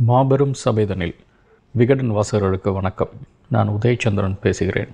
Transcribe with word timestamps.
மாபெரும் 0.00 0.52
சபைதனில் 0.64 1.14
விகடன் 1.70 2.10
வாசகர்களுக்கு 2.10 2.72
வணக்கம். 2.72 3.08
நான் 3.48 3.68
உதயச்சந்திரன் 3.68 4.36
பேசுகிறேன். 4.40 4.88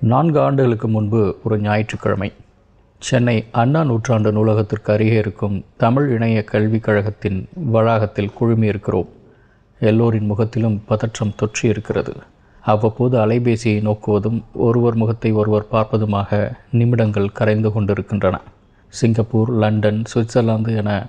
நான்கு 0.00 0.40
ஆண்டுகளுக்கு 0.40 0.88
முன்பு 0.88 1.38
ஒரு 1.44 1.58
ஞாயிற்றுக்கிழமை 1.58 2.32
சென்னை 2.98 3.44
அண்ணா 3.50 3.84
நூற்றாண்டு 3.84 4.32
நூலகத்திற்கு 4.32 4.92
அருகே 4.92 5.12
இருக்கும் 5.12 5.64
தமிழ் 5.76 6.10
இணைய 6.10 6.44
கல்விக் 6.44 6.82
கழகத்தின் 6.82 7.48
வளாகத்தில் 7.54 8.30
குழுமியிருக்கிறோம். 8.40 9.06
எல்லோரின் 9.80 10.26
முகத்திலும் 10.26 10.82
பதற்றம் 10.86 11.34
தொற்றி 11.42 11.64
இருக்கிறது 11.64 12.14
அவ்வப்போது 12.60 13.26
அலைபேசியை 13.26 13.80
நோக்குவதும் 13.80 14.42
ஒருவர் 14.52 14.94
முகத்தை 14.94 15.32
ஒருவர் 15.32 15.66
பார்ப்பதுமாக 15.72 16.52
நிமிடங்கள் 16.72 17.32
கரைந்து 17.32 17.72
கொண்டிருக்கின்றன. 17.72 18.40
சிங்கப்பூர் 18.88 19.52
லண்டன் 19.52 20.02
சுவிட்சர்லாந்து 20.14 20.76
என 20.76 21.06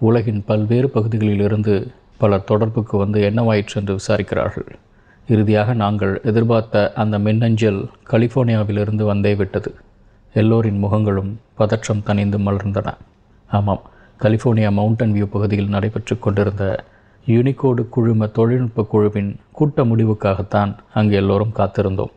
உலகின் 0.00 0.44
பல்வேறு 0.46 0.90
பகுதிகளிலிருந்து 0.90 1.92
பலர் 2.22 2.48
தொடர்புக்கு 2.50 2.96
வந்து 3.02 3.20
என்னவாயிற்று 3.30 3.76
என்று 3.80 3.94
விசாரிக்கிறார்கள். 3.94 4.68
இறுதியாக 5.28 5.74
நாங்கள் 5.82 6.14
எதிர்பார்த்த 6.30 6.92
அந்த 7.02 7.16
மின்னஞ்சல் 7.18 7.80
கலிஃபோர்னியாவிலிருந்து 8.10 9.04
வந்தே 9.04 9.32
விட்டது. 9.34 9.70
எல்லோரின் 10.34 10.80
முகங்களும் 10.84 11.30
பதற்றம் 11.54 12.04
தணிந்து 12.06 12.38
மலர்ந்தன. 12.46 12.88
ஆமாம் 13.50 13.82
கலிஃபோர்னியா 14.20 14.70
மவுண்டன் 14.78 15.14
வியூ 15.16 15.26
பகுதியில் 15.34 15.72
நடைபெற்று 15.74 16.14
கொண்டிருந்த 16.18 16.64
யூனிகோடு 17.26 17.82
குழும 17.94 18.26
தொழில்நுட்ப 18.38 18.86
குழுவின் 18.92 19.30
கூட்ட 19.52 19.84
முடிவுக்காகத்தான் 19.84 20.72
அங்கு 20.94 21.16
எல்லோரும் 21.20 21.56
காத்திருந்தோம். 21.58 22.12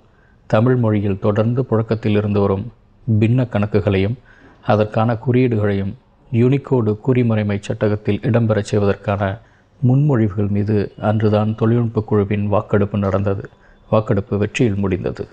தமிழ் 0.50 0.78
மொழியில் 0.84 1.20
தொடர்ந்து 1.20 1.62
புழக்கத்தில் 1.66 2.18
இருந்து 2.20 2.40
வரும் 2.40 2.66
பின்ன 3.08 3.46
கணக்குகளையும் 3.50 4.18
அதற்கான 4.68 5.18
குறியீடுகளையும் 5.26 5.94
யூனிகோடு 6.32 6.92
குறிமுறைமை 7.08 7.58
சட்டகத்தில் 7.60 8.22
இடம்பெறச் 8.30 8.70
செய்வதற்கான 8.72 9.24
முன்மொழிவுகள் 9.88 10.50
மீது 10.50 10.76
அன்றுதான் 11.10 11.56
தொழில்நுட்ப 11.56 12.02
குழுவின் 12.02 12.46
வாக்கெடுப்பு 12.48 12.98
நடந்தது. 12.98 13.46
வாக்கெடுப்பு 13.90 14.38
வெற்றியில் 14.38 14.82
முடிந்தது. 14.84 15.24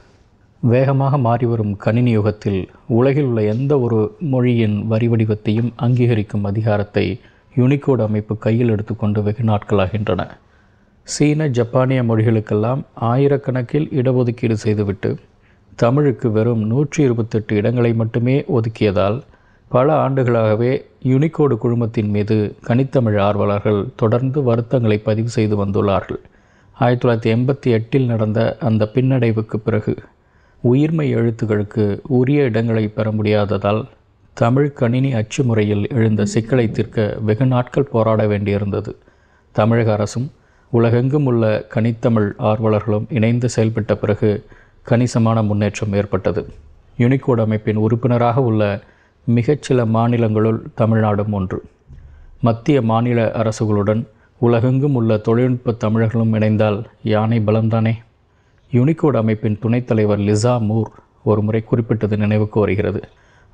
வேகமாக 0.62 1.16
மாறிவரும் 1.16 1.74
கணினி 1.76 2.12
யுகத்தில் 2.16 2.60
உலகில் 2.86 3.24
உள்ள 3.24 3.42
எந்த 3.42 3.72
ஒரு 3.78 3.98
மொழியின் 4.32 4.76
வரி 4.86 5.08
வடிவத்தையும் 5.08 5.70
அங்கீகரிக்கும் 5.76 6.44
அதிகாரத்தை 6.44 7.04
யூனிகோடு 7.56 8.02
அமைப்பு 8.02 8.34
கையில் 8.38 8.68
எடுத்துக்கொண்டு 8.68 9.22
வெகு 9.22 9.44
நாட்களாகின்றன. 9.44 10.22
சீன 11.02 11.46
ஜப்பானிய 11.48 12.02
மொழிகளுக்கெல்லாம் 12.02 12.82
ஆயிரக்கணக்கில் 13.00 13.88
இடஒதுக்கீடு 14.00 14.56
செய்துவிட்டு 14.64 15.10
தமிழுக்கு 15.76 16.28
வெறும் 16.30 16.62
நூற்றி 16.66 17.00
இருபத்தெட்டு 17.02 17.56
இடங்களை 17.56 17.92
மட்டுமே 17.92 18.44
ஒதுக்கியதால் 18.56 19.18
பல 19.72 20.08
ஆண்டுகளாகவே 20.08 20.70
யூனிகோடு 21.04 21.56
குழுமத்தின் 21.62 22.08
மீது 22.08 22.54
கனித்தமிழ் 22.62 23.18
ஆர்வலர்கள் 23.18 23.86
தொடர்ந்து 23.96 24.42
வருத்தங்களை 24.42 24.98
பதிவு 24.98 25.28
செய்து 25.28 25.64
வந்துள்ளார்கள். 25.64 26.20
ஆயிரத்தி 26.72 27.30
தொள்ளாயிரத்தி 27.30 27.36
எண்பத்தி 27.36 27.70
எட்டில் 27.70 28.06
நடந்த 28.06 28.56
அந்த 28.60 28.88
பின்னடைவுக்கு 28.94 29.56
பிறகு 29.56 29.94
உயிர்மை 30.72 31.06
எழுத்துக்களுக்கு 31.14 32.00
உரிய 32.06 32.42
இடங்களை 32.42 32.88
பெற 32.88 33.12
முடியாததால் 33.12 33.84
தமிழ் 34.32 34.72
கணினி 34.72 35.12
அச்சு 35.12 35.44
முறையில் 35.44 35.86
எழுந்த 35.90 36.24
சிக்கலை 36.24 36.70
தீர்க்க 36.70 37.16
வெகு 37.20 37.46
நாட்கள் 37.46 37.90
போராட 37.92 38.26
வேண்டியிருந்தது. 38.26 38.94
தமிழக 39.52 39.92
அரசும் 39.92 40.30
உலகெங்கும் 40.70 41.26
உள்ள 41.26 41.64
கனித்தமிழ் 41.68 42.34
ஆர்வலர்களும் 42.38 43.06
இணைந்து 43.08 43.48
செயல்பட்ட 43.56 43.94
பிறகு 43.94 44.44
கணிசமான 44.82 45.42
முன்னேற்றம் 45.42 45.92
ஏற்பட்டது. 45.92 46.48
யுனிகோட் 46.98 47.40
அமைப்பின் 47.40 47.76
உறுப்பினராக 47.76 48.42
உள்ள 48.42 48.80
மிகச்சில 49.28 49.84
மாநிலங்களுள் 49.94 50.60
தமிழ்நாடும் 50.76 51.30
ஒன்று. 51.30 51.62
மத்திய 52.40 52.82
மாநில 52.82 53.32
அரசுகளுடன் 53.34 54.06
உலகெங்கும் 54.38 54.94
உள்ள 54.94 55.16
தொழில்நுட்ப 55.16 55.72
தமிழர்களும் 55.72 56.32
இணைந்தால் 56.34 56.84
யானை 57.02 57.38
பலம்தானே? 57.38 57.92
யூனிகோட் 58.72 59.16
அமைப்பின் 59.16 59.58
துணைத் 59.60 59.86
தலைவர் 59.86 60.18
லிசா 60.18 60.60
மூர் 60.60 60.90
ஒரு 61.24 61.42
முறை 61.42 61.60
குறிப்பிட்டது 61.60 62.16
நினைவுக்கு 62.16 62.60
வருகிறது. 62.60 63.00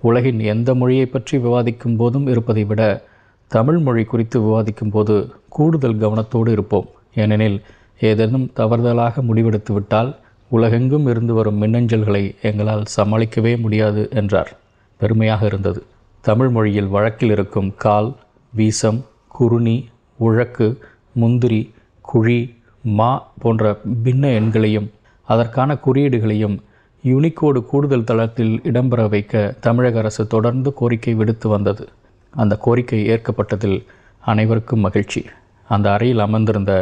உலகின் 0.01 0.41
எந்த 0.41 0.75
மொழியை 0.75 1.07
பற்றி 1.07 1.39
விவாதிக்கும் 1.39 1.97
போதும் 1.97 2.27
இருப்பதை 2.27 2.65
விட 2.65 3.05
தமிழ் 3.47 3.79
மொழி 3.79 4.05
குறித்து 4.05 4.41
விவாதிக்கும் 4.41 4.91
போது 4.91 5.35
கூடுதல் 5.49 5.99
கவனத்தோடு 5.99 6.49
இருப்போம். 6.49 6.87
ஏனெனில் 7.15 7.63
ஏதேனும் 8.01 8.51
தவறுதலாக 8.57 9.23
முடிவெடுத்து 9.23 9.73
விட்டால் 9.73 10.17
உலகெங்கும் 10.49 11.07
இருந்து 11.07 11.35
வரும் 11.35 11.63
மின்னஞ்சல்களை 11.63 12.35
எங்களால் 12.43 12.85
சமாளிக்கவே 12.97 13.59
முடியாது 13.59 14.09
என்றார். 14.11 14.57
பெருமையாக 14.97 15.47
இருந்தது. 15.47 15.83
தமிழ் 16.21 16.49
மொழியில் 16.49 16.87
வழக்கில் 16.87 17.31
இருக்கும் 17.31 17.75
கால் 17.77 18.17
வீசம் 18.53 19.05
குருணி 19.29 19.89
உழக்கு 20.19 20.79
முந்திரி 21.13 21.75
குழி 22.01 22.55
மா 22.83 23.33
போன்ற 23.39 23.79
பின்ன 24.05 24.25
எண்களையும் 24.41 24.89
அதற்கான 25.25 25.79
குறியீடுகளையும் 25.87 26.57
யூனிகோடு 27.05 27.67
கூடுதல் 27.67 28.05
தளத்தில் 28.05 28.61
இடம்பெற 28.65 29.09
வைக்க 29.09 29.55
தமிழக 29.61 29.99
அரசு 29.99 30.27
தொடர்ந்து 30.27 30.75
கோரிக்கை 30.75 31.15
விடுத்து 31.15 31.49
வந்தது. 31.49 31.89
அந்த 32.31 32.57
கோரிக்கை 32.57 33.09
ஏற்கப்பட்டதில் 33.09 33.85
அனைவருக்கும் 34.19 34.81
மகிழ்ச்சி. 34.81 35.25
அந்த 35.69 35.93
அறையில் 35.93 36.19
அமர்ந்திருந்த 36.19 36.73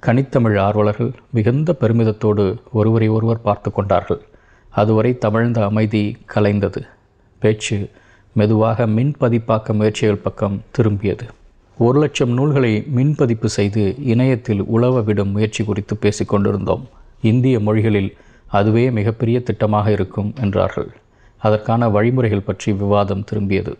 கனித்தமிழ் 0.00 0.56
ஆர்வலர்கள் 0.56 1.12
மிகுந்த 1.30 1.76
பெருமிதத்தோடு 1.80 2.56
ஒருவரை 2.72 3.08
ஒருவர் 3.08 3.42
பார்த்து 3.42 3.72
கொண்டார்கள். 3.72 4.20
அதுவரை 4.70 5.18
தமிழ்ந்த 5.18 5.64
அமைதி 5.64 6.16
கலைந்தது. 6.34 6.82
பேச்சு 7.38 7.90
மெதுவாக 8.32 8.86
மின் 8.86 9.14
பதிப்பாக்க 9.20 9.72
முயற்சிகள் 9.72 10.22
பக்கம் 10.22 10.62
திரும்பியது. 10.76 11.26
ஒரு 11.78 11.98
லட்சம் 11.98 12.30
நூல்களை 12.30 12.86
மின்பதிப்பு 12.96 13.44
செய்து 13.44 13.96
இணையத்தில் 14.04 14.62
உழவ 14.64 15.00
விடும் 15.00 15.30
முயற்சி 15.30 15.64
குறித்து 15.64 15.98
பேசிக்கொண்டிருந்தோம் 16.02 16.84
இந்திய 17.22 17.60
மொழிகளில் 17.60 18.10
அதுவே 18.46 18.90
மிகப்பெரிய 18.90 19.42
திட்டமாக 19.44 19.88
இருக்கும் 19.88 20.34
என்றார்கள். 20.40 20.90
அதற்கான 21.38 21.88
வழிமுறைகள் 21.88 22.46
பற்றி 22.46 22.72
விவாதம் 22.72 23.24
திரும்பியது. 23.32 23.74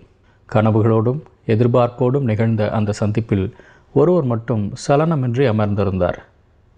கனவுகளோடும் 0.48 1.20
எதிர்பார்ப்போடும் 1.46 2.28
நிகழ்ந்த 2.30 2.70
அந்த 2.70 2.92
சந்திப்பில் 2.92 3.46
ஒருவர் 3.92 4.24
மட்டும் 4.24 4.72
சலனமின்றி 4.86 5.44
அமர்ந்திருந்தார். 5.52 6.18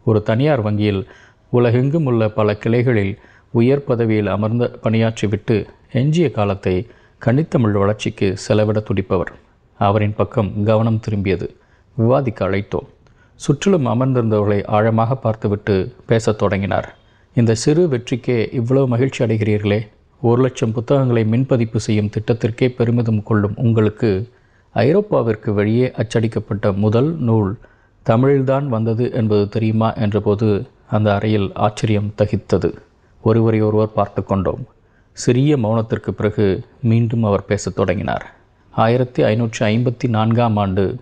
ஒரு 0.04 0.22
தனியார் 0.22 0.62
வங்கியில் 0.62 1.02
உலகெங்கும் 1.50 2.06
உள்ள 2.06 2.28
பல 2.28 2.56
கிளைகளில் 2.56 3.18
உயர் 3.50 3.84
பதவியில் 3.84 4.26
அமர்ந்த 4.26 4.70
பணியாற்றிவிட்டு 4.82 5.66
எஞ்சிய 5.92 6.30
காலத்தை 6.30 6.86
கனித்தமிழ் 7.18 7.72
வளர்ச்சிக்கு 7.72 8.36
செலவிட 8.36 8.80
துடிப்பவர். 8.80 9.32
அவரின் 9.78 10.14
பக்கம் 10.16 10.62
கவனம் 10.64 11.00
திரும்பியது. 11.08 11.48
விவாதிக்க 11.96 12.48
அழைத்தோம். 12.48 12.88
சுற்றிலும் 13.34 13.86
அமர்ந்திருந்தவர்களை 13.86 14.66
ஆழமாக 14.66 15.16
பார்த்துவிட்டு 15.16 15.94
பேசத் 16.06 16.38
தொடங்கினார். 16.38 16.96
இந்த 17.34 17.54
சிறு 17.54 17.86
வெற்றிக்கே 17.86 18.52
இவ்வளவு 18.52 18.88
மகிழ்ச்சி 18.88 19.24
அடைகிறீர்களே? 19.24 19.86
ஒரு 20.20 20.42
லட்சம் 20.42 20.72
புத்தகங்களை 20.72 21.24
மின்பதிப்பு 21.24 21.76
செய்யும் 21.76 22.10
திட்டத்திற்கே 22.10 22.68
பெருமிதம் 22.68 23.22
கொள்ளும் 23.22 23.52
உங்களுக்கு 23.56 24.28
ஐரோப்பாவிற்கு 24.72 25.54
வெளியே 25.54 25.92
அச்சடிக்கப்பட்ட 25.96 26.76
முதல் 26.76 27.16
நூல் 27.18 27.58
தமிழில்தான் 28.06 28.66
வந்தது 28.66 29.12
என்பது 29.12 29.48
தெரியுமா? 29.48 29.92
என்றபோது 29.94 30.68
அந்த 30.88 31.14
அறையில் 31.14 31.50
ஆச்சரியம் 31.54 32.12
தகித்தது. 32.18 32.74
ஒருவரை 33.22 33.60
ஒருவர் 33.60 33.92
பார்த்து 33.92 34.24
கொண்டோம். 34.24 34.66
சிறிய 35.12 35.56
மௌனத்திற்கு 35.56 36.10
பிறகு 36.10 36.64
மீண்டும் 36.82 37.24
அவர் 37.24 37.44
பேசத் 37.44 37.76
தொடங்கினார். 37.76 38.34
ஆயிரத்தி 38.70 39.22
ஐநூற்றி 39.22 39.60
ஐம்பத்தி 39.60 40.08
நான்காம் 40.08 40.56
ஆண்டு 40.56 40.96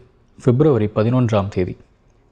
பிப்ரவரி 0.45 0.91
பதினொன்றாம் 0.97 1.49
தேதி. 1.49 1.77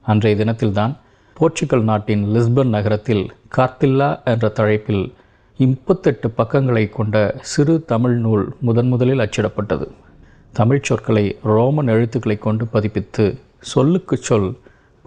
அன்றைய 0.00 0.44
தினத்தில்தான் 0.44 0.97
போர்ச்சுகல் 1.34 1.82
நாட்டின் 1.82 2.24
லிஸ்பன் 2.24 2.69
நகரத்தில் 2.69 3.32
கார்த்தில்லா 3.56 4.24
என்ற 4.24 4.48
தலைப்பில் 4.48 5.14
முப்பத்தெட்டு 5.56 6.30
பக்கங்களை 6.30 6.88
கொண்ட 6.88 7.34
சிறு 7.41 7.84
தமிழ் 7.84 8.16
நூல் 8.16 8.54
முதன் 8.60 8.88
முதலில் 8.88 9.18
அச்சிடப்பட்டது. 9.18 9.88
தமிழ்ச் 10.53 10.82
சொற்களை 10.82 11.36
ரோமன் 11.42 11.86
எழுத்துக்களை 11.86 12.38
கொண்டு 12.38 12.66
பதிப்பித்து 12.72 13.41
சொல்லுக்கு 13.60 14.16
சொல் 14.16 14.58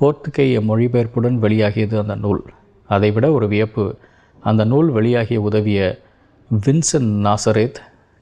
போர்த்துகேய 0.02 0.62
மொழிபெயர்ப்புடன் 0.62 1.38
வெளியாகியது 1.40 2.00
அந்த 2.00 2.16
நூல். 2.16 2.44
அதைவிட 2.88 3.32
ஒரு 3.32 3.48
வியப்பு 3.48 3.96
அந்த 4.42 4.64
நூல் 4.64 4.94
வெளியாகிய 4.94 5.36
உதவிய 5.36 6.02
Vincent 6.66 7.10
Nazareth 7.26 7.80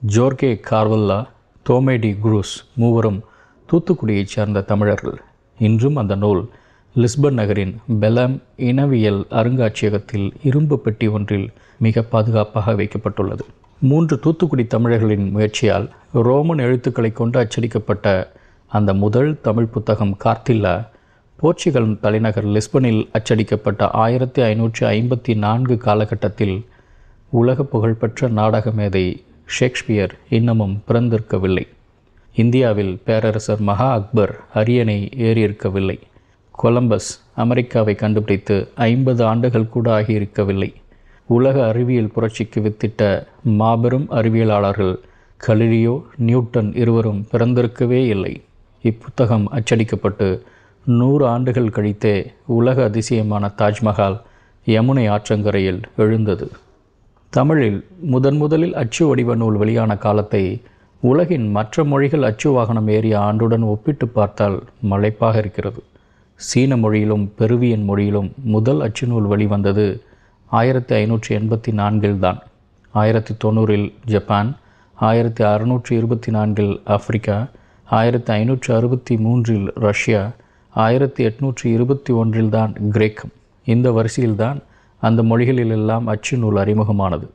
Jorge 0.08 0.62
Carvalho 0.70 1.28
Thome de 1.70 2.18
Cruz 2.24 2.56
மூவரும் 2.76 3.24
தூத்துக்குடியைச் 3.72 4.34
சேர்ந்த 4.36 4.62
தமிழர்கள். 4.62 5.22
இன்றும் 5.60 5.96
அந்த 5.96 6.16
நூல் 6.16 6.50
லிஸ்பன் 6.96 7.32
நகரின் 7.32 7.82
பெலம் 8.00 8.42
இனவியல் 8.58 9.26
அருங்காட்சியகத்தில் 9.30 10.32
இரும்பு 10.44 10.80
பெட்டி 10.80 11.08
ஒன்றில் 11.08 11.52
மிக 11.80 12.02
பாதுகாப்பாக 12.02 12.74
வைக்கப்பட்டுள்ளது. 12.74 13.40
மூன்று 13.82 14.20
தூத்துக்குடி 14.20 14.66
தமிழர்களின் 14.66 15.30
முயற்சியால் 15.30 15.90
ரோமன் 16.14 16.58
எழுத்துக்களை 16.58 17.12
கொண்டு 17.12 17.40
அச்சடிக்கப்பட்ட 17.40 18.28
அந்த 18.68 18.94
முதல் 18.94 19.38
தமிழ் 19.42 19.66
புத்தகம் 19.66 20.18
கார்த்தில்லா 20.24 20.88
போர்ச்சுகல் 21.42 22.00
தலைநகர் 22.00 22.48
லிஸ்பனில் 22.48 23.02
அச்சடிக்கப்பட்ட 23.14 23.90
ஆயிரத்தி 24.04 24.42
ஐநூற்றி 24.42 24.80
ஐம்பத்தி 24.80 25.38
நான்கு 25.38 25.78
காலகட்டத்தில் 25.78 26.66
உலக 27.30 27.64
புகழ்பெற்ற 27.64 28.28
நாடக 28.28 28.72
மேதை 28.72 29.04
ஷேக்ஸ்பியர் 29.46 30.14
இன்னமும் 30.30 30.82
பிறந்திருக்கவில்லை. 30.88 31.66
இந்தியாவில் 32.36 33.00
பேரரசர் 33.04 33.60
மகா 33.60 33.92
அக்பர் 33.92 34.34
அரியணை 34.54 35.10
ஏறியிருக்கவில்லை. 35.18 35.98
கொலம்பஸ் 36.52 37.12
அமெரிக்காவை 37.36 37.96
கண்டுபிடித்து 37.96 38.58
ஐம்பது 38.76 39.26
ஆண்டுகள் 39.26 39.70
கூட 39.70 40.02
ஆகியிருக்கவில்லை. 40.02 40.74
உலக 41.30 41.68
அறிவியல் 41.68 42.14
புரட்சிக்கு 42.16 42.62
வித்திட்ட 42.62 43.28
மாபெரும் 43.44 44.08
அறிவியலாளர்கள் 44.12 44.96
கலிலியோ 45.48 46.02
நியூட்டன் 46.18 46.76
இருவரும் 46.76 47.26
பிறந்திருக்கவே 47.32 48.06
இல்லை. 48.08 48.42
இப்புத்தகம் 48.84 49.48
அச்சடிக்கப்பட்டு 49.52 50.42
நூறு 50.88 51.28
ஆண்டுகள் 51.28 51.74
கழித்தே 51.76 52.32
உலக 52.46 52.84
அதிசயமான 52.84 53.52
தாஜ்மஹால் 53.58 54.18
யமுனை 54.68 55.04
ஆற்றங்கரையில் 55.10 55.82
எழுந்தது. 55.96 56.48
தமிழில் 57.30 57.80
முதன் 58.14 58.38
முதலில் 58.38 58.74
அச்சு 58.74 59.08
வடிவ 59.08 59.36
நூல் 59.36 59.56
வெளியான 59.56 59.98
காலத்தை 59.98 60.62
உலகின் 61.04 61.48
மற்ற 61.52 61.84
மொழிகள் 61.84 62.24
அச்சு 62.24 62.52
வாகனம் 62.52 62.88
ஏறிய 62.88 63.16
ஆண்டுடன் 63.20 63.66
ஒப்பிட்டு 63.66 64.08
பார்த்தால் 64.08 64.58
மலைப்பாக 64.92 65.38
இருக்கிறது. 65.38 65.84
சீன 66.36 66.78
மொழியிலும் 66.78 67.26
பெருவியன் 67.38 67.84
மொழியிலும் 67.84 68.32
முதல் 68.56 68.82
அச்சு 68.82 69.08
நூல் 69.08 69.26
வெளிவந்தது 69.26 70.02
ஆயிரத்தி 70.52 70.96
ஐநூற்றி 70.96 71.32
எண்பத்தி 71.40 71.72
நான்கில் 71.74 72.20
தான். 72.20 72.40
ஆயிரத்தி 72.94 73.34
தொண்ணூறில் 73.46 73.94
ஜப்பான் 74.06 74.58
ஆயிரத்தி 74.98 75.44
அறுநூற்றி 75.44 75.92
இருபத்தி 75.92 76.32
நான்கில் 76.32 76.82
ஆப்பிரிக்கா 76.86 77.48
ஆயிரத்தி 77.88 78.34
ஐநூற்றி 78.34 78.70
அறுபத்தி 78.74 79.18
மூன்றில் 79.18 79.68
ரஷ்யா 79.74 80.32
ஆயிரத்தி 80.84 81.26
எட்நூற்றி 81.26 81.66
இருபத்தி 81.66 82.14
ஒன்றில் 82.14 82.50
தான் 82.50 82.74
கிரேக்கம். 82.92 83.32
இந்த 83.66 83.88
வரிசையில்தான் 83.92 84.58
அந்த 85.02 85.24
மொழிகளிலெல்லாம் 85.24 86.06
அச்சு 86.06 86.38
நூல் 86.38 86.56
அறிமுகமானது. 86.56 87.28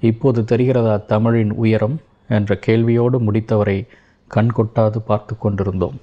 இப்போது 0.00 0.40
தெரிகிறதா 0.42 1.06
தமிழின் 1.06 1.52
உயரம் 1.52 1.96
என்ற 2.28 2.58
கேள்வியோடு 2.66 3.18
முடித்தவரை 3.18 3.78
கண்கொட்டாது 4.34 4.98
பார்த்து 5.06 5.38
கொண்டிருந்தோம். 5.38 5.96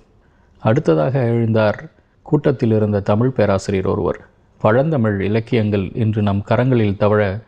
அடுத்ததாக 0.64 1.24
எழுந்தார் 1.24 1.80
கூட்டத்தில் 2.22 2.72
இருந்த 2.72 3.00
தமிழ் 3.00 3.30
பேராசிரியர் 3.30 3.88
ஒருவர். 3.88 4.20
பழந்தமிழ் 4.62 5.22
இலக்கியங்கள் 5.22 5.92
இன்று 5.94 6.22
நம் 6.22 6.44
கரங்களில் 6.50 7.00
தவழ 7.00 7.42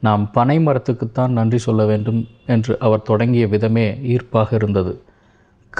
நாம் 0.00 0.30
பனை 0.30 0.58
மரத்துக்குத்தான் 0.58 1.36
நன்றி 1.38 1.58
சொல்ல 1.58 1.84
வேண்டும் 1.86 2.28
என்று 2.46 2.78
அவர் 2.78 3.02
தொடங்கிய 3.02 3.46
விதமே 3.46 3.86
ஈர்ப்பாக 3.92 4.52
இருந்தது. 4.52 5.00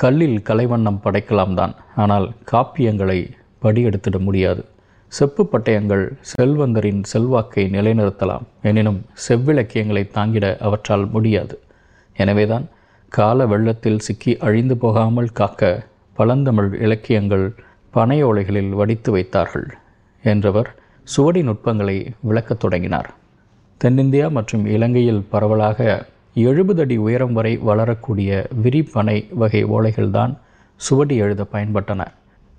கல்லில் 0.00 0.42
கலைவண்ணம் 0.48 1.00
படைக்கலாம் 1.04 1.54
தான் 1.54 1.74
ஆனால் 1.96 2.26
காப்பியங்களை 2.52 3.18
படியெடுத்திட 3.62 4.18
முடியாது. 4.18 4.62
செப்பு 5.08 5.42
பட்டயங்கள் 5.52 6.04
செல்வந்தரின் 6.30 7.02
செல்வாக்கை 7.02 7.64
நிலைநிறுத்தலாம். 7.72 8.46
எனினும் 8.62 9.00
செவ்விலக்கியங்களை 9.28 10.02
தாங்கிட 10.14 10.46
அவற்றால் 10.58 11.06
முடியாது. 11.10 11.56
எனவேதான் 12.16 12.66
கால 13.08 13.46
வெள்ளத்தில் 13.46 13.98
சிக்கி 13.98 14.32
அழிந்து 14.38 14.76
போகாமல் 14.76 15.30
காக்க 15.32 15.86
பழந்தமிழ் 16.12 16.72
இலக்கியங்கள் 16.80 17.46
பனையோலைகளில் 17.94 18.68
வடித்து 18.68 19.12
வைத்தார்கள் 19.12 19.68
என்றவர் 20.22 20.70
சுவடி 21.04 21.42
நுட்பங்களை 21.42 21.96
விளக்கத் 22.20 22.60
தொடங்கினார். 22.60 23.10
தென்னிந்தியா 23.84 24.28
மற்றும் 24.30 24.66
இலங்கையில் 24.66 25.22
பரவலாக 25.30 26.06
எழுபது 26.34 26.82
அடி 26.82 26.96
உயரம் 26.96 27.32
வரை 27.32 27.56
வளரக்கூடிய 27.56 28.46
விரிப்பனை 28.62 29.26
வகை 29.34 29.64
ஓலைகள்தான் 29.64 30.36
சுவடி 30.76 31.16
எழுத 31.16 31.46
பயன்பட்டன. 31.52 32.06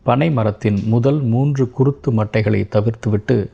பனை 0.03 0.31
மரத்தின் 0.31 0.79
முதல் 0.85 1.21
மூன்று 1.21 1.69
குருத்து 1.69 2.11
மட்டைகளை 2.11 2.61
தவிர்த்துவிட்டு 2.67 3.49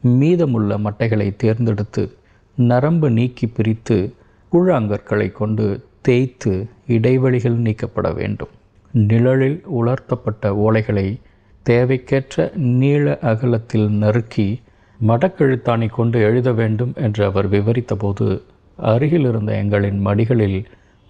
மீதமுள்ள 0.00 0.78
மட்டைகளை 0.78 1.36
தேர்ந்தெடுத்து 1.36 2.14
நரம்பு 2.56 3.10
நீக்கி 3.10 3.46
பிரித்து 3.46 4.14
கூழாங்கற்களை 4.52 5.32
கொண்டு 5.32 5.84
தேய்த்து 6.00 6.66
இடைவெளிகள் 6.86 7.52
நீக்கப்பட 7.52 8.12
வேண்டும். 8.12 8.48
நிழலில் 8.92 9.62
உலர்த்தப்பட்ட 9.66 10.52
ஓலைகளை 10.52 11.20
தேவைக்கேற்ற 11.66 12.54
நீள 12.54 13.18
அகலத்தில் 13.18 13.88
நறுக்கி 13.88 14.60
மடக்கெழுத்தாணி 15.06 15.90
கொண்டு 15.90 16.20
எழுத 16.20 16.52
வேண்டும் 16.52 16.92
என்று 16.94 17.24
அவர் 17.24 17.50
விவரித்தபோது 17.50 18.42
அருகில் 18.76 19.28
இருந்த 19.28 19.62
எங்களின் 19.62 20.00
மடிகளில் 20.04 20.64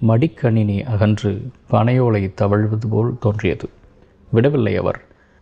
மடிக்கணினி 0.09 0.83
அகன்று 0.83 1.51
பனையோலை 1.71 2.35
தவழ்வது 2.35 2.87
போல் 2.91 3.17
தோன்றியது. 3.21 3.69
விடவில்லை 4.31 4.77
அவர். 4.77 5.01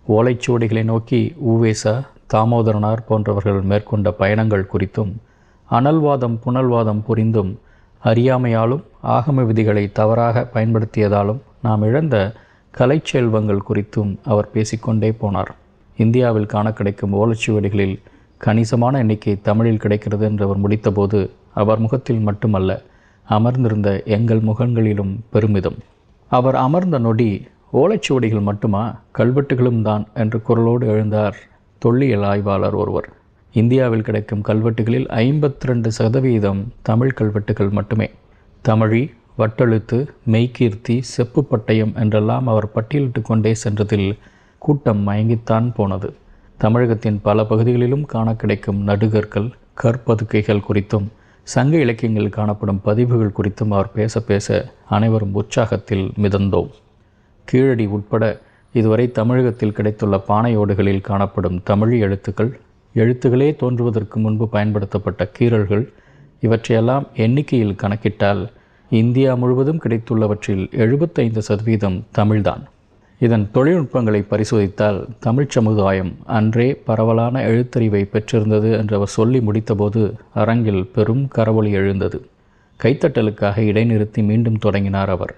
ஓலைச்சுவடிகளை 0.08 0.84
நோக்கி 0.84 1.34
ஊவேசா 1.48 2.06
தாமோதரனார் 2.34 3.04
போன்றவர்கள் 3.08 3.60
மேற்கொண்ட 3.60 4.10
பயணங்கள் 4.10 4.68
குறித்தும் 4.72 5.12
அனல்வாதம் 5.70 6.38
புனல்வாதம் 6.46 7.02
புரிந்தும் 7.02 7.58
அறியாமையாலும் 8.04 8.82
ஆகம 9.06 9.46
விதிகளை 9.46 9.92
தவறாக 9.92 10.48
பயன்படுத்தியதாலும் 10.54 11.38
நாம் 11.62 11.82
இழந்த 11.82 12.32
கலைச்செல்வங்கள் 12.78 13.58
குறித்தும் 13.68 14.16
அவர் 14.24 14.50
பேசிக்கொண்டே 14.50 15.10
போனார். 15.10 15.52
இந்தியாவில் 15.96 16.46
காண 16.46 16.72
கிடைக்கும் 16.72 17.14
ஓலைச்சுவடிகளில் 17.14 17.98
கணிசமான 18.38 18.98
எண்ணிக்கை 18.98 19.40
தமிழில் 19.42 19.78
கிடைக்கிறது 19.78 20.24
என்று 20.24 20.44
அவர் 20.44 20.62
முடித்தபோது 20.62 21.30
அவர் 21.54 21.78
முகத்தில் 21.78 22.18
மட்டுமல்ல 22.18 22.82
அமர்ந்திருந்த 23.28 24.02
எங்கள் 24.02 24.40
முகங்களிலும் 24.40 25.20
பெருமிதம். 25.30 25.78
அவர் 26.28 26.54
அமர்ந்த 26.54 26.98
நொடி 26.98 27.46
ஓலைச்சுவடிகள் 27.72 28.42
மட்டுமா? 28.42 29.00
கல்வெட்டுகளும் 29.18 29.82
தான் 29.82 30.06
என்று 30.14 30.42
குரலோடு 30.48 30.82
எழுந்தார் 30.82 31.34
தொல்லியல் 31.78 32.22
ஆய்வாளர் 32.22 32.74
ஒருவர். 32.74 33.08
இந்தியாவில் 33.52 34.02
கிடைக்கும் 34.02 34.42
கல்வெட்டுகளில் 34.48 35.08
ஐம்பத்தி 35.08 35.60
ரெண்டு 35.60 35.92
சதவீதம் 35.92 36.72
தமிழ் 36.82 37.12
கல்வெட்டுகள் 37.12 37.68
மட்டுமே. 37.68 38.10
தமிழி 38.64 39.02
வட்டெழுத்து 39.38 40.08
மெய்கீர்த்தி 40.30 41.00
செப்பு 41.00 41.46
பட்டயம் 41.50 41.94
என்றெல்லாம் 41.94 42.46
அவர் 42.46 42.68
பட்டியலிட்டு 42.74 43.22
கொண்டே 43.22 43.54
சென்றதில் 43.64 44.18
கூட்டம் 44.58 45.08
மயங்கித்தான் 45.08 45.74
போனது. 45.74 46.14
தமிழகத்தின் 46.58 47.18
பல 47.22 47.44
பகுதிகளிலும் 47.44 48.06
காண 48.06 48.34
கிடைக்கும் 48.34 48.80
நடுகற்கள் 48.86 49.50
கற்பதுக்கைகள் 49.82 50.66
குறித்தும் 50.68 51.08
சங்க 51.44 51.76
இலக்கியங்களில் 51.76 52.30
காணப்படும் 52.30 52.80
பதிவுகள் 52.80 53.34
குறித்தும் 53.36 53.70
அவர் 53.70 53.92
பேச 53.92 54.20
பேச 54.20 54.72
அனைவரும் 54.88 55.34
உற்சாகத்தில் 55.34 56.04
மிதந்தோம். 56.22 56.70
கீழடி 57.44 57.86
உட்பட 57.86 58.40
இதுவரை 58.72 59.10
தமிழகத்தில் 59.10 59.72
கிடைத்துள்ள 59.72 60.16
பானையோடுகளில் 60.28 61.00
காணப்படும் 61.00 61.60
தமிழ் 61.64 61.98
எழுத்துக்கள் 62.00 62.60
எழுத்துகளே 62.94 63.56
தோன்றுவதற்கு 63.56 64.20
முன்பு 64.20 64.48
பயன்படுத்தப்பட்ட 64.48 65.30
கீறல்கள் 65.38 65.84
இவற்றையெல்லாம் 66.40 67.06
எண்ணிக்கையில் 67.14 67.78
கணக்கிட்டால் 67.82 68.48
இந்தியா 68.90 69.34
முழுவதும் 69.34 69.80
கிடைத்துள்ளவற்றில் 69.84 70.70
எழுபத்தைந்து 70.70 71.42
சதவீதம் 71.42 72.04
தமிழ்தான். 72.18 72.62
இதன் 73.22 73.50
தொழில்நுட்பங்களை 73.52 74.20
பரிசோதித்தால் 74.30 75.06
தமிழ்ச் 75.20 75.50
சமுதாயம் 75.50 76.16
அன்றே 76.26 76.74
பரவலான 76.74 77.42
எழுத்தறிவை 77.48 78.02
பெற்றிருந்தது 78.04 78.72
என்று 78.72 78.96
அவர் 78.96 79.08
சொல்லி 79.08 79.38
முடித்தபோது 79.38 80.12
அரங்கில் 80.34 80.86
பெரும் 80.86 81.28
கரவொலி 81.34 81.70
எழுந்தது. 81.70 82.18
கைத்தட்டலுக்காக 82.82 83.62
இடைநிறுத்தி 83.70 84.24
மீண்டும் 84.24 84.58
தொடங்கினார் 84.58 85.10
அவர். 85.10 85.34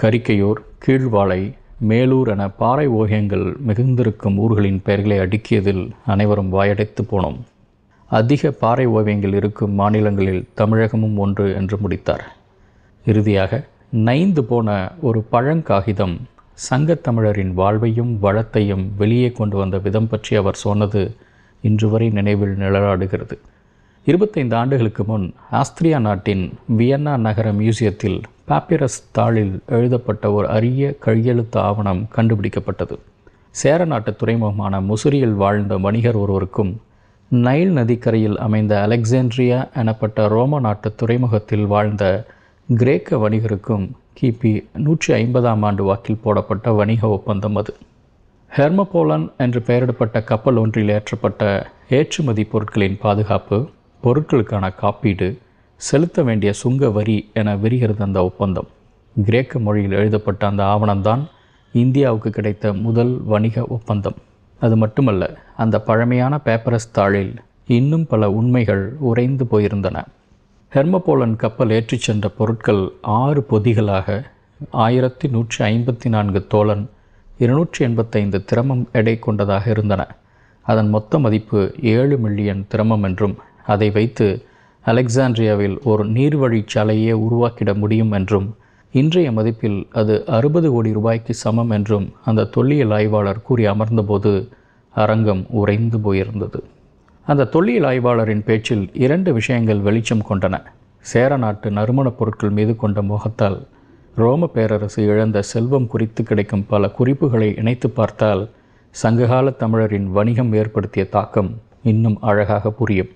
கரிக்கையூர் 0.00 0.60
கீழ்வாளை 0.86 1.52
மேலூர் 1.88 2.28
என 2.28 2.48
பாறை 2.48 2.86
ஓவியங்கள் 2.86 3.56
மிகுந்திருக்கும் 3.66 4.36
ஊர்களின் 4.36 4.82
பெயர்களை 4.84 5.18
அடுக்கியதில் 5.18 5.90
அனைவரும் 6.06 6.52
வாயடைத்து 6.52 7.04
போனோம். 7.10 7.38
அதிக 8.10 8.50
பாறை 8.50 8.86
ஓவியங்கள் 8.86 9.34
இருக்கும் 9.34 9.72
மாநிலங்களில் 9.72 10.48
தமிழகமும் 10.56 11.16
ஒன்று 11.16 11.54
என்று 11.54 11.78
முடித்தார். 11.78 12.36
இறுதியாக 13.06 13.64
நைந்து 13.90 14.44
போன 14.44 14.92
ஒரு 15.00 15.24
பழங்காகிதம் 15.32 16.16
சங்கத்தமிழரின் 16.70 17.52
வாழ்வையும் 17.54 18.18
வளத்தையும் 18.20 18.84
வெளியே 18.96 19.30
கொண்டு 19.32 19.56
வந்த 19.56 19.78
விதம் 19.78 20.08
பற்றி 20.08 20.36
அவர் 20.36 20.54
சொன்னது 20.54 21.02
இன்று 21.60 21.88
வரை 21.90 22.10
நினைவில் 22.10 22.54
நிழலாடுகிறது. 22.58 23.36
இருபத்தைந்து 24.06 24.56
ஆண்டுகளுக்கு 24.56 25.04
முன் 25.04 25.34
ஆஸ்திரியா 25.52 25.98
நாட்டின் 26.00 26.44
வியன்னா 26.78 27.16
நகர 27.16 27.52
மியூசியத்தில் 27.52 28.18
பாப்பிரஸ் 28.48 29.00
தாளில் 29.18 29.54
எழுதப்பட்ட 29.66 30.32
ஒரு 30.32 30.48
அரிய 30.48 30.94
கையெழுத்து 30.98 31.60
ஆவணம் 31.60 32.02
கண்டுபிடிக்கப்பட்டது. 32.16 32.96
சேர 33.50 33.84
நாட்டு 33.84 34.10
துறைமுகமான 34.10 34.80
முசிறியில் 34.90 35.34
வாழ்ந்த 35.34 35.76
வணிகர் 35.76 36.16
ஒருவருக்கும் 36.16 36.72
நைல் 37.28 37.72
நதிக்கரையில் 37.72 38.38
அமைந்த 38.38 38.86
அலெக்சாண்ட்ரியா 38.86 39.58
எனப்பட்ட 39.82 40.28
ரோம 40.28 40.60
நாட்டு 40.60 40.94
துறைமுகத்தில் 40.94 41.66
வாழ்ந்த 41.66 42.04
கிரேக்க 42.68 43.16
வணிகருக்கும் 43.16 43.86
கிபி 44.20 44.64
நூற்றி 44.72 45.14
ஐம்பதாம் 45.14 45.60
ஆண்டு 45.60 45.84
வாக்கில் 45.84 46.20
போடப்பட்ட 46.22 46.72
வணிக 46.72 47.08
ஒப்பந்தம் 47.08 47.56
அது. 47.56 47.74
ஹெர்மபோலன் 48.56 49.30
என்று 49.36 49.60
பெயரிடப்பட்ட 49.66 50.24
கப்பல் 50.24 50.56
ஒன்றில் 50.56 50.88
ஏற்றப்பட்ட 50.88 51.66
ஏற்றுமதி 51.88 52.44
பொருட்களின் 52.44 52.98
பாதுகாப்பு 53.00 53.68
பொருட்களுக்கான 54.02 54.74
காப்பீடு 54.74 55.38
செலுத்த 55.76 56.22
வேண்டிய 56.22 56.52
சுங்க 56.52 56.90
வரி 56.90 57.30
என 57.32 57.56
விரிகிறது 57.56 58.02
அந்த 58.02 58.24
ஒப்பந்தம். 58.24 58.68
கிரேக்க 59.24 59.58
மொழியில் 59.58 59.92
எழுதப்பட்ட 59.92 60.46
அந்த 60.46 60.62
ஆவணம்தான் 60.64 61.22
இந்தியாவுக்கு 61.72 62.30
கிடைத்த 62.30 62.72
முதல் 62.72 63.20
வணிக 63.24 63.64
ஒப்பந்தம். 63.64 64.14
அது 64.60 64.76
மட்டுமல்ல 64.76 65.38
அந்த 65.56 65.80
பழமையான 65.80 66.38
பேப்பரஸ் 66.44 66.92
தாளில் 66.94 67.36
இன்னும் 67.66 68.06
பல 68.06 68.30
உண்மைகள் 68.30 68.96
உறைந்து 68.98 69.44
போயிருந்தன. 69.44 70.04
ஹெர்மபோலன் 70.74 71.34
கப்பல் 71.36 71.70
ஏற்றிச் 71.70 72.04
சென்ற 72.06 72.26
பொருட்கள் 72.28 72.80
ஆறு 73.00 73.40
பொதிகளாக 73.42 74.06
ஆயிரத்தி 74.84 75.28
நூற்றி 75.28 75.64
ஐம்பத்தி 75.64 76.08
நான்கு 76.08 76.46
தோழன் 76.46 76.84
இருநூற்றி 77.38 77.84
எண்பத்தைந்து 77.84 78.44
திரமம் 78.44 78.84
எடை 78.92 79.14
கொண்டதாக 79.18 79.70
இருந்தன. 79.70 80.06
அதன் 80.66 80.88
மொத்த 80.88 81.18
மதிப்பு 81.18 81.60
ஏழு 81.82 82.18
மில்லியன் 82.18 82.66
திரமம் 82.74 83.02
என்றும் 83.02 83.36
அதை 83.66 83.90
வைத்து 83.90 84.28
அலெக்சாண்ட்ரியாவில் 84.86 85.76
ஒரு 85.82 86.06
நீர்வழிச்சாலையே 86.06 87.12
உருவாக்கிட 87.26 87.74
முடியும் 87.74 88.12
என்றும் 88.12 88.48
இன்றைய 88.94 89.30
மதிப்பில் 89.32 89.80
அது 89.92 90.16
அறுபது 90.26 90.70
கோடி 90.72 90.92
ரூபாய்க்கு 90.92 91.34
சமம் 91.34 91.70
என்றும் 91.70 92.12
அந்த 92.24 92.50
தொல்லியல் 92.56 92.90
ஆய்வாளர் 92.90 93.42
கூறி 93.42 93.66
அமர்ந்தபோது 93.66 94.32
அரங்கம் 94.94 95.44
உறைந்து 95.50 95.98
போயிருந்தது. 95.98 96.60
அந்த 97.26 97.44
தொல்லியல் 97.44 97.82
ஆய்வாளரின் 97.82 98.44
பேச்சில் 98.44 98.90
இரண்டு 98.92 99.32
விஷயங்கள் 99.32 99.78
வெளிச்சம் 99.78 100.24
கொண்டன. 100.30 100.62
சேர 100.98 101.36
நாட்டு 101.36 101.70
நறுமணப் 101.70 102.18
பொருட்கள் 102.18 102.50
மீது 102.50 102.76
கொண்ட 102.76 103.02
முகத்தால் 103.02 103.66
ரோம 104.16 104.46
பேரரசு 104.46 105.06
இழந்த 105.06 105.42
செல்வம் 105.42 105.86
குறித்து 105.86 106.22
கிடைக்கும் 106.22 106.66
பல 106.66 106.88
குறிப்புகளை 106.88 107.54
இணைத்து 107.56 107.90
பார்த்தால் 107.90 108.48
சங்ககால 108.90 109.50
தமிழரின் 109.50 110.12
வணிகம் 110.12 110.52
ஏற்படுத்திய 110.52 111.08
தாக்கம் 111.08 111.60
இன்னும் 111.82 112.18
அழகாக 112.20 112.70
புரியும். 112.70 113.08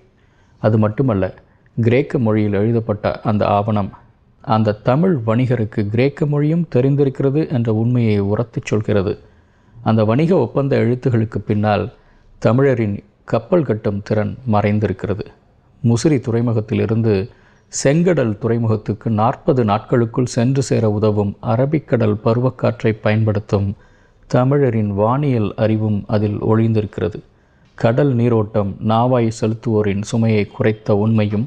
அது 0.57 0.77
மட்டுமல்ல 0.77 1.33
கிரேக்க 1.81 2.19
மொழியில் 2.19 2.53
எழுதப்பட்ட 2.53 3.21
அந்த 3.21 3.45
ஆவணம் 3.45 3.89
அந்த 4.41 4.71
தமிழ் 4.71 5.17
வணிகருக்கு 5.25 5.89
கிரேக்க 5.89 6.25
மொழியும் 6.25 6.67
தெரிந்திருக்கிறது 6.75 7.51
என்ற 7.51 7.73
உண்மையை 7.73 8.21
உரத்துச் 8.21 8.65
சொல்கிறது. 8.65 9.19
அந்த 9.81 10.03
வணிக 10.03 10.37
ஒப்பந்த 10.37 10.77
எழுத்துகளுக்கு 10.77 11.37
பின்னால் 11.37 11.93
தமிழரின் 12.39 13.03
கப்பல் 13.31 13.65
கட்டும் 13.65 14.01
திறன் 14.03 14.37
மறைந்திருக்கிறது. 14.51 15.23
முசிறி 15.83 16.17
துறைமுகத்திலிருந்து 16.19 17.29
செங்கடல் 17.73 18.37
துறைமுகத்துக்கு 18.37 19.09
நாற்பது 19.09 19.63
நாட்களுக்குள் 19.63 20.29
சென்று 20.35 20.61
சேர 20.63 20.89
உதவும் 20.89 21.33
அரபிக்கடல் 21.53 22.15
பருவக்காற்றை 22.25 22.91
பயன்படுத்தும் 23.01 23.67
தமிழரின் 24.27 24.91
வானியல் 24.99 25.49
அறிவும் 25.55 25.99
அதில் 26.07 26.37
ஒழிந்திருக்கிறது 26.41 27.19
கடல் 27.75 28.13
நீரோட்டம் 28.13 28.75
நாவாய் 28.87 29.29
செலுத்துவோரின் 29.39 30.01
சுமையை 30.01 30.43
குறைத்த 30.59 30.91
உண்மையும் 30.91 31.45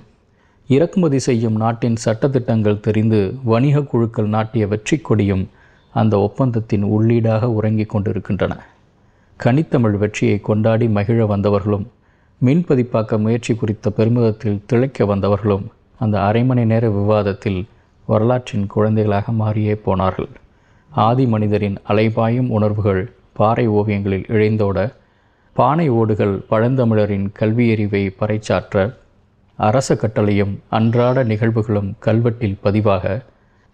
இறக்குமதி 0.68 1.18
செய்யும் 1.18 1.56
நாட்டின் 1.56 1.96
சட்டத்திட்டங்கள் 2.04 2.80
தெரிந்து 2.80 3.20
வணிக 3.44 3.82
குழுக்கள் 3.82 4.28
நாட்டிய 4.28 4.66
வெற்றி 4.66 4.98
கொடியும் 4.98 5.48
அந்த 5.94 6.16
ஒப்பந்தத்தின் 6.18 6.84
உள்ளீடாக 6.84 7.44
உறங்கிக் 7.44 7.88
கொண்டிருக்கின்றன. 7.88 8.54
கனித்தமிழ் 9.40 9.96
வெற்றியை 9.96 10.38
கொண்டாடி 10.40 10.86
மகிழ 10.88 11.26
வந்தவர்களும் 11.26 11.86
மின்பதிப்பாக்க 12.40 13.18
முயற்சி 13.18 13.54
குறித்த 13.54 13.90
பெருமிதத்தில் 13.90 14.62
திளைக்க 14.66 15.04
வந்தவர்களும் 15.04 15.64
அந்த 15.98 16.16
அரை 16.20 16.42
மணி 16.44 16.64
நேர 16.64 16.90
விவாதத்தில் 16.90 17.60
வரலாற்றின் 18.08 18.66
குழந்தைகளாக 18.66 19.32
மாறியே 19.32 19.74
போனார்கள். 19.74 20.28
ஆதி 20.90 21.26
மனிதரின் 21.26 21.76
அலைபாயும் 21.88 22.48
உணர்வுகள் 22.48 23.02
பாறை 23.32 23.68
ஓவியங்களில் 23.68 24.28
இழைந்தோட 24.28 24.78
பானை 25.56 25.88
ஓடுகள் 25.90 26.36
பழந்தமிழரின் 26.50 27.26
கல்வியறிவை 27.38 28.04
பறைச்சாற்ற 28.20 28.76
அரச 29.58 29.94
கட்டளையும் 29.94 30.54
அன்றாட 30.68 31.24
நிகழ்வுகளும் 31.24 31.90
கல்வெட்டில் 32.00 32.60
பதிவாக 32.64 33.04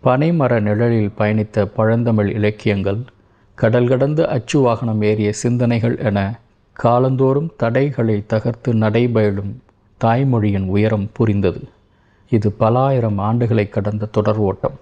பனைமர 0.03 0.61
நிழலில் 0.61 1.13
பயணித்த 1.19 1.67
பழந்தமிழ் 1.77 2.31
இலக்கியங்கள் 2.35 3.01
கடல் 3.57 3.89
கடந்து 3.89 4.29
அச்சு 4.29 4.61
வாகனம் 4.61 5.03
ஏறிய 5.03 5.33
சிந்தனைகள் 5.33 5.99
என 5.99 6.19
காலந்தோறும் 6.73 7.53
தடைகளை 7.57 8.25
தகர்த்து 8.27 8.75
நடைபயலும் 8.75 9.53
தாய்மொழியின் 10.01 10.67
உயரம் 10.67 11.11
புரிந்தது. 11.13 11.63
இது 12.29 12.53
பல 12.53 12.79
ஆயிரம் 12.79 13.19
ஆண்டுகளை 13.19 13.69
கடந்த 13.69 14.07
தொடர் 14.07 14.37
ஓட்டம். 14.37 14.77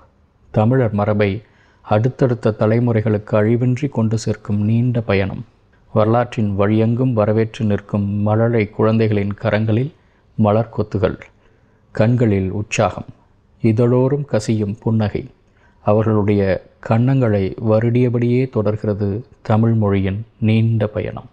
தமிழர் 0.50 0.92
மரபை 0.92 1.42
அடுத்தடுத்த 1.82 2.54
தலைமுறைகளுக்கு 2.58 3.34
அழிவின்றி 3.40 3.88
கொண்டு 3.88 4.18
சேர்க்கும் 4.18 4.60
நீண்ட 4.64 5.00
பயணம். 5.00 5.44
வரலாற்றின் 5.92 6.50
வழியெங்கும் 6.58 7.12
வரவேற்று 7.12 7.64
நிற்கும் 7.64 8.08
மழலை 8.22 8.70
குழந்தைகளின் 8.70 9.34
கரங்களில் 9.42 9.92
மலர் 10.36 10.74
கொத்துகள் 10.76 11.18
கண்களில் 11.92 12.50
உற்சாகம் 12.50 13.10
இதழோறும் 13.62 14.24
கசியும் 14.24 14.76
புன்னகை. 14.80 15.24
அவர்களுடைய 15.84 16.42
கன்னங்களை 16.88 17.44
வருடியபடியே 17.70 18.50
தொடர்கிறது 18.50 19.24
தமிழ் 19.42 19.72
மொழியின் 19.72 20.20
நீண்ட 20.40 20.86
பயணம். 20.86 21.30